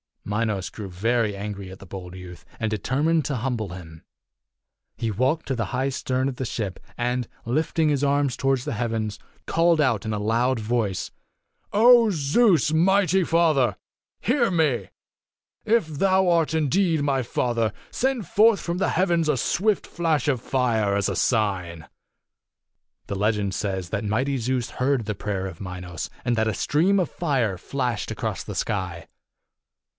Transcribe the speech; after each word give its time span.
Minos 0.25 0.69
grew 0.69 0.87
very 0.89 1.35
angry 1.35 1.69
at 1.71 1.79
the 1.79 1.85
bold 1.85 2.15
youth, 2.15 2.45
and 2.59 2.71
determined 2.71 3.25
to 3.25 3.35
humble 3.37 3.69
him. 3.69 4.03
He 4.95 5.11
walked 5.11 5.45
to 5.47 5.55
the 5.55 5.65
high 5.75 5.89
stern 5.89 6.29
of 6.29 6.37
the 6.37 6.45
ship, 6.45 6.79
and, 6.97 7.27
lifting 7.45 7.89
up 7.89 7.91
his 7.91 8.03
arms 8.03 8.37
toward 8.37 8.59
the 8.59 8.73
heavens, 8.73 9.19
called 9.45 9.81
out 9.81 10.05
in 10.05 10.13
a 10.13 10.19
loud 10.19 10.59
voice, 10.59 11.11
"O 11.73 12.09
Zeus, 12.11 12.71
mighty 12.73 13.23
father! 13.23 13.75
Hear 14.21 14.49
me! 14.49 14.89
If 15.65 15.85
thou 15.87 16.29
art 16.29 16.53
indeed 16.53 17.01
my 17.03 17.21
father, 17.23 17.73
send 17.91 18.25
forth 18.25 18.59
from 18.61 18.77
the 18.77 18.89
heavens 18.89 19.27
a 19.27 19.37
swift 19.37 19.85
flash 19.85 20.27
of 20.27 20.41
fire 20.41 20.95
as 20.95 21.09
a 21.09 21.15
sign." 21.15 21.87
The 23.07 23.15
legend 23.15 23.53
says 23.53 23.89
that 23.89 24.05
mighty 24.05 24.37
Zeus 24.37 24.71
heard 24.71 25.05
the 25.05 25.13
prayer 25.15 25.45
of 25.45 25.59
Minos, 25.61 26.09
and 26.23 26.35
that 26.37 26.47
a 26.47 26.53
stream 26.55 26.99
of 26.99 27.11
fire 27.11 27.57
flashed 27.57 28.09
across 28.11 28.43
the 28.43 28.55
sky. 28.55 29.07